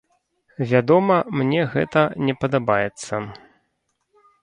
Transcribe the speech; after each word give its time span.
Вядома, 0.71 1.17
мне 1.41 1.61
гэта 1.75 2.01
не 2.25 2.33
падабаецца. 2.41 3.25